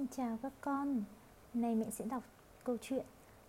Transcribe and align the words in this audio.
Xin 0.00 0.08
chào 0.16 0.38
các 0.42 0.52
con. 0.60 1.04
Nay 1.54 1.74
mẹ 1.74 1.90
sẽ 1.90 2.04
đọc 2.04 2.22
câu 2.64 2.76
chuyện 2.82 3.06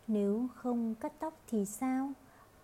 Nếu 0.08 0.48
không 0.56 0.96
cắt 0.96 1.14
tóc 1.20 1.34
thì 1.48 1.66
sao? 1.66 2.12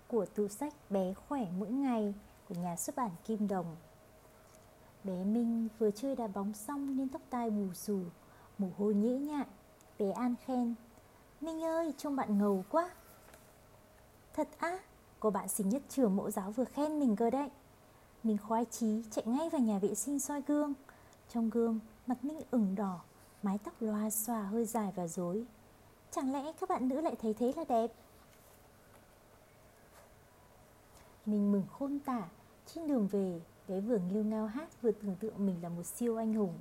Của 0.08 0.25
tủ 0.25 0.48
sách 0.48 0.74
bé 0.90 1.13
khỏe 1.13 1.48
mỗi 1.59 1.69
ngày 1.69 2.13
Của 2.50 2.55
nhà 2.55 2.75
xuất 2.75 2.95
bản 2.95 3.11
Kim 3.25 3.47
Đồng. 3.47 3.75
Bé 5.03 5.23
Minh 5.23 5.67
vừa 5.79 5.92
chơi 5.92 6.15
đá 6.15 6.27
bóng 6.27 6.53
xong 6.53 6.97
nên 6.97 7.09
tóc 7.09 7.21
tai 7.29 7.50
bù 7.50 7.73
xù, 7.73 8.00
Mồ 8.57 8.68
hôi 8.78 8.94
nhễ 8.94 9.18
nhại. 9.18 9.46
Bé 10.00 10.12
An 10.12 10.36
khen, 10.46 10.76
Minh 11.42 11.64
ơi, 11.64 11.94
trông 11.98 12.16
bạn 12.16 12.38
ngầu 12.38 12.64
quá. 12.70 12.90
Thật 14.34 14.48
á 14.58 14.80
Cô 15.20 15.30
bạn 15.30 15.48
sinh 15.48 15.70
nhất 15.70 15.82
trường 15.90 16.16
mẫu 16.16 16.32
giáo 16.32 16.52
vừa 16.52 16.66
khen 16.66 17.00
mình 17.00 17.16
cơ 17.16 17.30
đấy. 17.30 17.50
Mình 18.24 18.38
khoái 18.38 18.66
chí 18.66 19.04
chạy 19.12 19.26
ngay 19.28 19.50
vào 19.50 19.62
nhà 19.62 19.80
vệ 19.80 19.96
sinh 19.96 20.20
soi 20.20 20.42
gương. 20.42 20.74
Trong 21.30 21.50
gương, 21.50 21.80
mặt 22.08 22.26
Minh 22.26 22.42
ửng 22.52 22.76
đỏ 22.76 23.00
Mái 23.48 23.57
tóc 23.57 23.73
loa 23.79 24.09
xòa 24.09 24.43
hơi 24.43 24.66
dài 24.66 24.94
và 24.95 25.08
rối. 25.08 25.45
Chẳng 26.12 26.34
lẽ 26.34 26.52
các 26.59 26.70
bạn 26.70 26.88
nữ 26.88 27.02
lại 27.02 27.16
thấy 27.22 27.34
thế 27.34 27.53
là 27.55 27.63
đẹp? 27.70 27.91
Mình 31.26 31.52
mừng 31.52 31.63
khôn 31.72 31.99
tả 31.99 32.30
Trên 32.66 32.88
đường 32.88 33.08
về 33.08 33.41
Bé 33.67 33.80
vừa 33.80 33.98
nghiêu 33.98 34.23
ngao 34.23 34.45
hát 34.45 34.81
vừa 34.81 34.91
tưởng 34.91 35.16
tượng 35.20 35.45
mình 35.45 35.55
là 35.62 35.70
một 35.70 35.86
siêu 35.86 36.17
anh 36.17 36.34
hùng. 36.34 36.53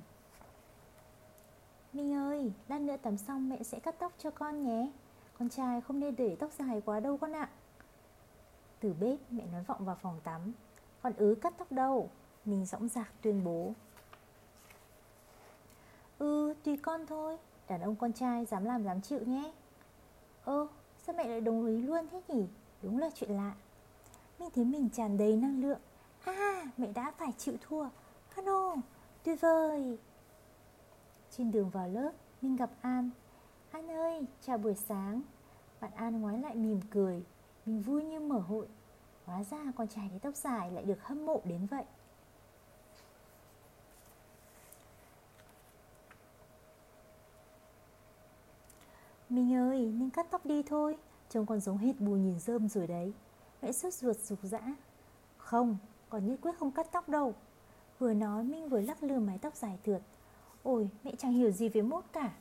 Minh 1.93 2.13
ơi, 2.13 2.51
lát 2.67 2.81
nữa 2.81 2.97
tắm 3.01 3.17
xong 3.17 3.49
mẹ 3.49 3.63
sẽ 3.63 3.79
cắt 3.79 3.95
tóc 3.99 4.13
cho 4.17 4.31
con 4.31 4.63
nhé. 4.63 4.91
Con 5.39 5.49
trai 5.49 5.81
không 5.81 5.99
nên 5.99 6.15
để 6.15 6.35
tóc 6.39 6.51
dài 6.59 6.81
quá 6.85 6.99
đâu 6.99 7.17
con 7.17 7.35
ạ. 7.35 7.49
Từ 8.79 8.93
bếp 8.99 9.19
mẹ 9.31 9.45
nói 9.51 9.63
vọng 9.63 9.85
vào 9.85 9.97
phòng 10.01 10.19
tắm. 10.23 10.51
Con 11.01 11.13
ứ 11.13 11.35
cắt 11.41 11.53
tóc 11.57 11.71
đâu? 11.71 12.09
Mình 12.45 12.65
dõng 12.65 12.87
dạc 12.87 13.11
tuyên 13.21 13.43
bố. 13.43 13.73
Ừ, 16.19 16.53
tùy 16.63 16.77
con 16.77 17.05
thôi. 17.07 17.37
Đàn 17.67 17.81
ông 17.81 17.95
con 17.95 18.13
trai 18.13 18.45
dám 18.45 18.65
làm 18.65 18.83
dám 18.83 19.01
chịu 19.01 19.19
nhé. 19.25 19.53
Ơ, 20.43 20.67
sao 21.05 21.15
mẹ 21.17 21.27
lại 21.27 21.41
đồng 21.41 21.65
ý 21.65 21.81
luôn 21.81 22.07
thế 22.11 22.21
nhỉ? 22.27 22.47
Đúng 22.81 22.97
là 22.97 23.09
chuyện 23.15 23.31
lạ. 23.31 23.55
Mình 24.39 24.49
thấy 24.55 24.65
mình 24.65 24.89
tràn 24.89 25.17
đầy 25.17 25.35
năng 25.35 25.61
lượng. 25.61 25.79
À, 26.23 26.65
mẹ 26.77 26.87
đã 26.95 27.11
phải 27.17 27.33
chịu 27.37 27.55
thua. 27.61 27.89
Hano, 28.29 28.75
tuyệt 29.23 29.41
vời. 29.41 29.97
Trên 31.31 31.51
đường 31.51 31.69
vào 31.69 31.89
lớp, 31.89 32.11
Minh 32.41 32.55
gặp 32.55 32.69
An. 32.81 33.09
An 33.71 33.91
ơi, 33.91 34.25
chào 34.41 34.57
buổi 34.57 34.75
sáng. 34.75 35.21
Bạn 35.81 35.91
An 35.95 36.21
ngoái 36.21 36.37
lại 36.37 36.55
mỉm 36.55 36.79
cười. 36.91 37.23
Mình 37.65 37.81
vui 37.81 38.03
như 38.03 38.19
mở 38.19 38.39
hội. 38.39 38.67
Hóa 39.25 39.43
ra 39.43 39.57
con 39.75 39.87
trai 39.87 40.07
cái 40.09 40.19
tóc 40.19 40.35
dài 40.35 40.71
lại 40.71 40.83
được 40.83 41.03
hâm 41.03 41.25
mộ 41.25 41.41
đến 41.43 41.65
vậy. 41.65 41.83
Minh 49.77 49.85
ơi, 49.85 49.93
nên 49.99 50.09
cắt 50.09 50.27
tóc 50.31 50.45
đi 50.45 50.63
thôi. 50.63 50.97
Trông 51.29 51.45
còn 51.45 51.59
giống 51.59 51.77
hệt 51.77 51.99
bù 51.99 52.11
nhìn 52.11 52.39
rơm 52.39 52.69
rồi 52.69 52.87
đấy. 52.87 53.13
Mẹ 53.61 53.71
sốt 53.71 53.93
ruột 53.93 54.17
rục 54.17 54.39
rã. 54.43 54.59
Không, 55.37 55.77
còn 56.09 56.25
nhất 56.25 56.39
quyết 56.41 56.51
không 56.59 56.71
cắt 56.71 56.87
tóc 56.91 57.09
đâu. 57.09 57.33
Vừa 57.99 58.13
nói 58.13 58.43
Minh 58.43 58.69
vừa 58.69 58.81
lắc 58.81 59.03
lư 59.03 59.19
mái 59.19 59.37
tóc 59.37 59.55
dài 59.55 59.79
thượt. 59.83 60.01
Ôi, 60.63 60.89
mẹ 61.03 61.11
chẳng 61.17 61.31
hiểu 61.31 61.51
gì 61.51 61.69
về 61.69 61.81
mốt 61.81 62.03
cả. 62.13 62.33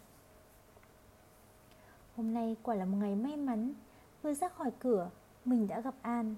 Hôm 2.17 2.35
nay 2.35 2.57
quả 2.63 2.75
là 2.75 2.85
một 2.85 2.97
ngày 3.01 3.17
may 3.17 3.37
mắn. 3.37 3.75
Vừa 4.23 4.35
ra 4.35 4.49
khỏi 4.49 4.71
cửa, 4.79 5.11
mình 5.45 5.69
đã 5.69 5.81
gặp 5.81 5.95
An. 6.03 6.35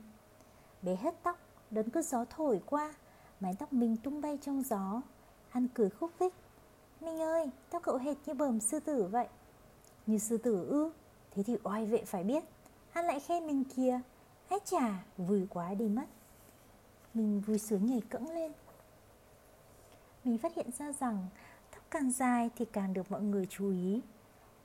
Bé 0.83 0.97
hết 0.97 1.15
tóc, 1.23 1.39
đón 1.71 1.91
cơn 1.91 2.03
gió 2.03 2.25
thổi 2.31 2.61
qua. 2.67 2.95
Mái 3.41 3.55
tóc 3.59 3.73
mình 3.73 3.97
tung 3.97 4.21
bay 4.21 4.39
trong 4.43 4.63
gió. 4.63 5.03
An 5.51 5.69
cười 5.75 5.91
khúc 5.91 6.11
khích. 6.19 6.35
Minh 7.01 7.21
ơi, 7.21 7.51
tóc 7.71 7.83
cậu 7.83 7.97
hệt 7.97 8.17
như 8.27 8.35
bờm 8.35 8.61
sư 8.61 8.81
tử 8.81 9.09
vậy 9.13 9.29
như 10.09 10.19
sư 10.19 10.39
tử 10.39 10.67
ư? 10.69 10.91
Thế 11.35 11.43
thì 11.43 11.57
oai 11.63 11.87
vệ 11.87 12.05
phải 12.05 12.25
biết. 12.25 12.45
Hắn 12.91 13.05
lại 13.05 13.21
khen 13.21 13.47
mình 13.47 13.65
kìa 13.65 14.01
hết 14.51 14.65
chà 14.65 15.05
vui 15.17 15.47
quá 15.51 15.75
đi 15.75 15.89
mất. 15.89 16.07
Mình 17.15 17.41
vui 17.41 17.59
sướng 17.59 17.87
nhảy 17.87 18.01
cẫng 18.01 18.31
lên. 18.31 18.53
Mình 20.25 20.39
phát 20.39 20.55
hiện 20.55 20.71
ra 20.79 20.93
rằng 20.93 21.27
Tóc 21.71 21.83
càng 21.91 22.11
dài 22.11 22.51
thì 22.57 22.65
càng 22.65 22.93
được 22.93 23.11
mọi 23.11 23.23
người 23.23 23.47
chú 23.47 23.71
ý. 23.71 24.03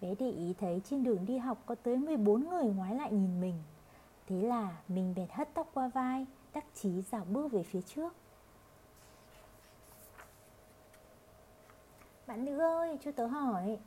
Bé 0.02 0.16
để 0.20 0.30
ý 0.30 0.54
thấy 0.60 0.82
trên 0.86 1.04
đường 1.04 1.26
đi 1.26 1.38
học 1.38 1.64
có 1.66 1.76
tới 1.76 1.98
14 1.98 2.50
người 2.50 2.66
ngoái 2.66 2.96
lại 2.96 3.12
nhìn 3.12 3.42
mình. 3.42 3.64
Thế 4.28 4.36
là 4.42 4.82
mình 4.88 5.14
bèn 5.16 5.28
hất 5.32 5.54
tóc 5.54 5.70
qua 5.74 5.88
vai 5.88 6.26
Đắc 6.54 6.66
chí 6.74 7.02
dạo 7.02 7.26
bước 7.30 7.52
về 7.52 7.64
phía 7.64 7.82
trước. 7.82 8.14
Bạn 12.28 12.46
nữ 12.46 12.60
ơi, 12.60 12.98
cho 13.04 13.12
tớ 13.12 13.28
hỏi 13.28 13.78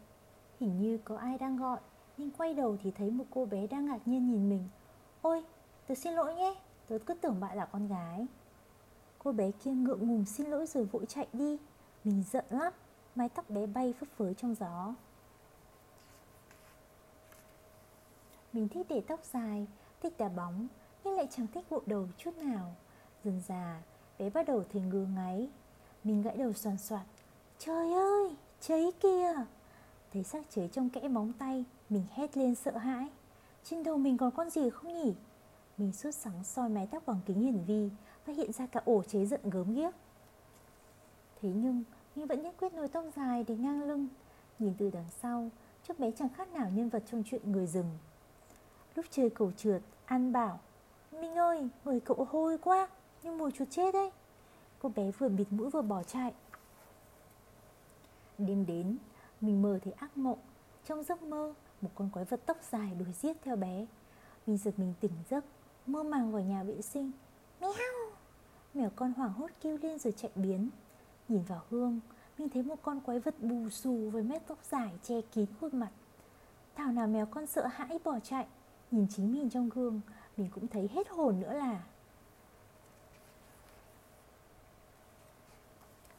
Hình 0.61 0.81
như 0.81 0.99
có 1.05 1.17
ai 1.17 1.39
đang 1.39 1.57
gọi 1.57 1.81
Nhưng 2.17 2.31
quay 2.31 2.55
đầu 2.55 2.77
thì 2.83 2.91
thấy 2.91 3.11
một 3.11 3.25
cô 3.31 3.47
bé 3.47 3.67
đang 3.67 3.87
ngạc 3.87 3.99
nhiên 4.09 4.31
nhìn 4.31 4.49
mình. 4.49 4.69
Ôi, 5.23 5.45
tớ 5.87 5.95
xin 5.95 6.13
lỗi 6.13 6.35
nhé 6.35 6.55
Tớ 6.89 6.99
cứ 6.99 7.15
tưởng 7.15 7.41
bạn 7.41 7.57
là 7.57 7.65
con 7.65 7.89
gái. 7.89 8.27
Cô 9.19 9.33
bé 9.33 9.51
kia 9.51 9.71
ngượng 9.71 10.09
ngùng 10.09 10.25
xin 10.25 10.47
lỗi 10.47 10.67
rồi 10.67 10.85
vội 10.85 11.07
chạy 11.07 11.27
đi. 11.33 11.59
Mình 12.05 12.25
giận 12.31 12.45
lắm 12.51 12.73
Mái 13.15 13.29
tóc 13.29 13.51
bé 13.51 13.67
bay 13.67 13.95
phấp 14.01 14.09
phới 14.17 14.35
trong 14.35 14.55
gió. 14.55 14.95
Mình 18.53 18.69
thích 18.69 18.87
để 18.89 19.03
tóc 19.09 19.21
dài 19.25 19.67
Thích 20.03 20.19
đá 20.19 20.29
bóng 20.29 20.67
Nhưng 21.05 21.17
lại 21.17 21.29
chẳng 21.31 21.47
thích 21.55 21.65
bộ 21.71 21.83
đầu 21.87 22.09
chút 22.19 22.37
nào. 22.39 22.75
Dần 23.25 23.41
già 23.47 23.83
bé 24.19 24.31
bắt 24.31 24.47
đầu 24.47 24.65
thì 24.73 24.81
ngứa 24.81 25.07
ngáy. 25.17 25.49
Mình 26.05 26.23
gãy 26.23 26.37
đầu 26.37 26.53
soàn 26.53 26.79
soạt. 26.79 27.07
Trời 27.59 27.93
ơi, 27.93 28.37
cháy 28.61 28.93
kìa! 29.01 29.35
Thấy 30.13 30.25
xác 30.25 30.51
chế 30.51 30.69
trong 30.69 30.91
kẽ 30.91 31.09
móng 31.09 31.33
tay, 31.39 31.65
Mình 31.91 32.05
hét 32.11 32.37
lên 32.37 32.55
sợ 32.55 32.77
hãi. 32.77 33.09
Trên 33.65 33.83
đầu 33.83 33.97
mình 33.97 34.17
còn 34.17 34.31
con 34.31 34.51
gì 34.51 34.71
không 34.71 34.95
nhỉ? 34.95 35.15
Mình 35.79 35.93
suốt 35.93 36.11
sáng 36.11 36.45
soi 36.45 36.69
mái 36.69 36.87
tóc 36.87 37.03
bằng 37.07 37.21
kính 37.27 37.41
hiển 37.41 37.65
vi, 37.67 37.91
Phát 38.25 38.37
hiện 38.37 38.53
ra 38.53 38.67
cả 38.67 38.81
ổ 38.85 39.03
chế 39.03 39.27
giận 39.27 39.41
gớm 39.51 39.75
ghiếc. 39.75 39.95
Thế 41.43 41.49
nhưng 41.55 41.85
Mình 42.17 42.27
vẫn 42.27 42.43
nhất 42.43 42.55
quyết 42.59 42.75
nối 42.75 42.89
tóc 42.89 43.05
dài 43.17 43.45
để 43.49 43.57
ngang 43.57 43.83
lưng. 43.83 44.09
Nhìn 44.59 44.75
từ 44.79 44.91
đằng 44.91 45.09
sau 45.23 45.51
chút 45.83 45.99
bé 45.99 46.11
chẳng 46.11 46.29
khác 46.29 46.53
nào 46.53 46.71
nhân 46.75 46.89
vật 46.89 47.03
trong 47.11 47.23
chuyện 47.27 47.53
người 47.53 47.67
rừng. 47.67 47.99
Lúc 48.95 49.07
chơi 49.11 49.31
cầu 49.31 49.53
trượt, 49.57 49.83
An 50.05 50.33
bảo, 50.33 50.59
Minh 51.13 51.35
ơi 51.35 51.69
người 51.85 52.01
cậu 52.01 52.27
hôi 52.31 52.59
quá, 52.59 52.89
Nhưng 53.23 53.39
mùi 53.39 53.51
chuột 53.51 53.71
chết 53.71 53.95
đấy. 53.95 54.11
Cô 54.79 54.89
bé 54.89 55.11
vừa 55.11 55.29
bịt 55.29 55.47
mũi 55.51 55.71
vừa 55.71 55.83
bỏ 55.83 56.03
chạy. 56.03 56.33
Đêm 58.39 58.67
đến 58.67 58.97
mình 59.41 59.63
mơ 59.63 59.79
thấy 59.83 59.93
ác 59.93 60.17
mộng. 60.17 60.39
Trong 60.85 61.03
giấc 61.03 61.23
mơ, 61.23 61.55
Một 61.81 61.91
con 61.95 62.11
quái 62.11 62.25
vật 62.25 62.41
tóc 62.47 62.57
dài 62.71 62.95
đuổi 62.99 63.13
giết 63.13 63.37
theo 63.43 63.57
bé. 63.57 63.87
Mình 64.47 64.57
giật 64.57 64.79
mình 64.79 64.95
tỉnh 65.01 65.13
giấc, 65.31 65.45
Mơ 65.87 66.03
màng 66.03 66.33
vào 66.33 66.43
nhà 66.43 66.63
vệ 66.63 66.83
sinh. 66.83 67.11
Mèo! 67.61 67.73
Mèo 68.75 68.91
con 68.97 69.13
hoảng 69.13 69.33
hốt 69.33 69.51
kêu 69.61 69.79
lên 69.83 69.99
rồi 69.99 70.13
chạy 70.17 70.31
biến. 70.35 70.71
Nhìn 71.29 71.43
vào 71.43 71.63
hương 71.71 72.01
Mình 72.39 72.49
thấy 72.49 72.63
một 72.63 72.83
con 72.83 73.01
quái 73.01 73.19
vật 73.19 73.35
bù 73.41 73.71
xù 73.71 74.11
với 74.11 74.23
mép 74.23 74.47
tóc 74.47 74.59
dài 74.65 74.93
che 75.03 75.21
kín 75.21 75.47
khuôn 75.61 75.81
mặt. 75.81 75.91
Thảo 76.75 76.93
nào 76.93 77.07
mèo 77.07 77.27
con 77.27 77.47
sợ 77.47 77.67
hãi 77.67 77.99
bỏ 78.05 78.19
chạy. 78.21 78.47
Nhìn 78.91 79.07
chính 79.11 79.33
mình 79.33 79.51
trong 79.51 79.69
gương, 79.69 80.01
Mình 80.37 80.51
cũng 80.55 80.69
thấy 80.69 80.91
hết 80.95 81.09
hồn 81.09 81.41
nữa 81.41 81.53
là. 81.53 81.85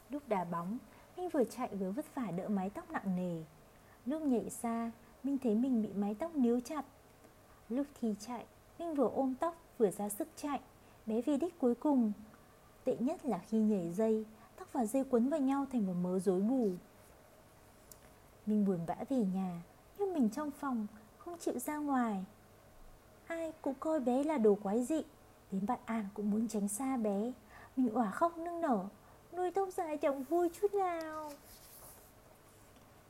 Lúc 0.10 0.28
đá 0.28 0.44
bóng 0.44 0.78
Minh 1.18 1.30
vừa 1.30 1.44
chạy 1.44 1.76
vừa 1.76 1.92
vất 1.92 2.16
vả 2.16 2.32
đỡ 2.32 2.50
mái 2.50 2.70
tóc 2.70 2.92
nặng 2.92 3.16
nề. 3.16 3.44
Lúc 4.06 4.22
nhảy 4.22 4.50
xa 4.50 4.92
Minh 5.24 5.38
thấy 5.38 5.56
mình 5.56 5.82
bị 5.82 5.90
mái 5.94 6.16
tóc 6.20 6.36
níu 6.36 6.60
chặt. 6.60 6.86
Lúc 7.70 7.88
thì 8.02 8.16
chạy, 8.20 8.46
Minh 8.80 8.96
vừa 8.96 9.10
ôm 9.10 9.36
tóc 9.40 9.56
vừa 9.78 9.92
ra 9.92 10.10
sức 10.10 10.28
chạy, 10.36 10.60
Bé 11.06 11.22
về 11.22 11.38
đích 11.38 11.60
cuối 11.60 11.76
cùng. 11.76 12.12
Tệ 12.84 12.98
nhất 13.00 13.26
là 13.26 13.38
khi 13.38 13.58
nhảy 13.58 13.92
dây, 13.92 14.26
Tóc 14.56 14.68
và 14.74 14.86
dây 14.86 15.04
quấn 15.10 15.30
vào 15.30 15.40
nhau 15.40 15.66
thành 15.72 15.88
một 15.88 15.94
mớ 16.02 16.20
rối 16.20 16.42
bù. 16.42 16.72
Minh 18.46 18.66
buồn 18.66 18.80
bã 18.88 18.96
về 19.10 19.18
nhà, 19.18 19.62
Nhưng 20.00 20.14
mình 20.14 20.30
trong 20.30 20.52
phòng 20.52 20.88
Không 21.18 21.38
chịu 21.40 21.60
ra 21.60 21.78
ngoài. 21.78 22.26
Ai 23.28 23.54
cũng 23.62 23.74
coi 23.80 24.00
bé 24.00 24.24
là 24.24 24.38
đồ 24.38 24.56
quái 24.64 24.84
dị, 24.84 25.04
Đến 25.52 25.66
bạn 25.66 25.80
An 25.86 26.06
cũng 26.14 26.32
muốn 26.32 26.48
tránh 26.48 26.68
xa 26.68 26.98
bé. 26.98 27.32
Mình 27.78 27.94
òa 27.94 28.12
khóc 28.12 28.38
nức 28.38 28.54
nở. 28.62 28.86
Nuôi 29.38 29.52
tóc 29.52 29.70
dài 29.70 29.98
chẳng 29.98 30.24
vui 30.24 30.50
chút 30.62 30.74
nào. 30.74 31.32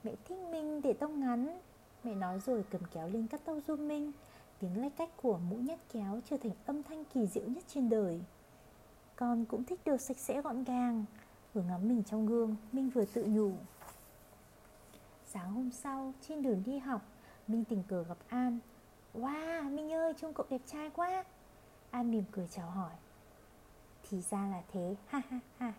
Mẹ 0.04 0.12
thích 0.26 0.38
Minh 0.52 0.82
để 0.82 0.94
tóc 0.94 1.12
ngắn. 1.12 1.60
Mẹ 2.04 2.16
nói 2.16 2.40
rồi 2.40 2.66
cầm 2.70 2.82
kéo 2.94 3.10
lên 3.10 3.28
cắt 3.28 3.42
tóc 3.46 3.58
giúp 3.68 3.80
Minh. 3.80 4.12
Tiếng 4.60 4.82
lách 4.82 4.98
cách 4.98 5.10
của 5.22 5.38
mũi 5.38 5.60
nhát 5.60 5.80
kéo 5.94 6.22
trở 6.30 6.38
thành 6.38 6.52
âm 6.66 6.84
thanh 6.84 7.06
kỳ 7.06 7.28
diệu 7.28 7.44
nhất 7.48 7.64
trên 7.68 7.90
đời. 7.90 8.22
Con 9.16 9.46
cũng 9.46 9.64
thích 9.64 9.80
được 9.86 10.02
sạch 10.02 10.18
sẽ 10.18 10.42
gọn 10.42 10.64
gàng. 10.64 11.06
Vừa 11.54 11.62
ngắm 11.62 11.88
mình 11.88 12.04
trong 12.04 12.26
gương, 12.26 12.56
Minh 12.72 12.90
vừa 12.90 13.06
tự 13.06 13.26
nhủ. 13.28 13.52
Sáng 15.26 15.52
hôm 15.52 15.72
sau, 15.72 16.14
trên 16.28 16.44
đường 16.44 16.64
đi 16.66 16.78
học 16.78 17.02
Minh 17.48 17.64
tình 17.70 17.84
cờ 17.88 18.04
gặp 18.04 18.18
An. 18.28 18.60
Wow, 19.14 19.76
Minh 19.76 19.94
ơi, 19.94 20.14
trông 20.22 20.34
cậu 20.34 20.46
đẹp 20.50 20.62
trai 20.66 20.90
quá. 20.90 21.24
An 21.92 22.12
mỉm 22.12 22.24
cười 22.32 22.48
chào 22.48 22.70
hỏi. 22.70 22.92
Thì 24.10 24.22
ra 24.22 24.48
là 24.48 24.62
thế, 24.74 24.96
ha 25.08 25.22
ha 25.30 25.40
ha. 25.58 25.74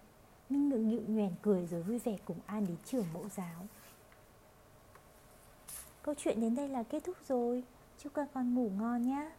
Minh 0.49 0.69
ngượng 0.69 0.89
nghịu 0.89 1.03
nhoèn 1.09 1.31
cười 1.43 1.67
rồi 1.67 1.83
vui 1.83 1.99
vẻ 1.99 2.17
cùng 2.25 2.39
An 2.47 2.67
đến 2.67 2.77
trường 2.85 3.07
mẫu 3.13 3.25
giáo. 3.37 3.67
Câu 6.03 6.15
chuyện 6.19 6.41
đến 6.41 6.55
đây 6.55 6.69
là 6.69 6.83
kết 6.83 7.05
thúc 7.05 7.17
rồi. 7.29 7.65
Chúc 7.99 8.15
các 8.15 8.29
con 8.35 8.55
ngủ 8.55 8.71
ngon 8.79 9.03
nhé. 9.03 9.31